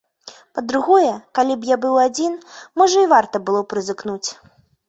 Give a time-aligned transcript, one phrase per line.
[0.59, 2.33] Па-другое, калі б я быў адзін,
[2.83, 4.29] можа і варта было б рызыкнуць.